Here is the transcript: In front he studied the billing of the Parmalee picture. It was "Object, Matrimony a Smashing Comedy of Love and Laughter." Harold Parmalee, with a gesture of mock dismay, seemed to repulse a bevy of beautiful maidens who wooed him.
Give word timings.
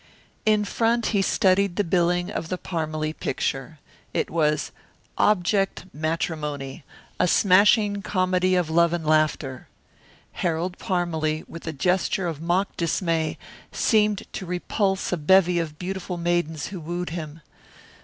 In 0.47 0.65
front 0.65 1.05
he 1.13 1.21
studied 1.21 1.75
the 1.75 1.83
billing 1.83 2.31
of 2.31 2.49
the 2.49 2.57
Parmalee 2.57 3.13
picture. 3.13 3.77
It 4.15 4.31
was 4.31 4.71
"Object, 5.19 5.85
Matrimony 5.93 6.83
a 7.19 7.27
Smashing 7.27 8.01
Comedy 8.01 8.55
of 8.55 8.71
Love 8.71 8.93
and 8.93 9.05
Laughter." 9.05 9.67
Harold 10.31 10.79
Parmalee, 10.79 11.43
with 11.47 11.67
a 11.67 11.71
gesture 11.71 12.25
of 12.25 12.41
mock 12.41 12.75
dismay, 12.77 13.37
seemed 13.71 14.23
to 14.33 14.47
repulse 14.47 15.11
a 15.11 15.17
bevy 15.17 15.59
of 15.59 15.77
beautiful 15.77 16.17
maidens 16.17 16.69
who 16.69 16.79
wooed 16.79 17.11
him. 17.11 17.41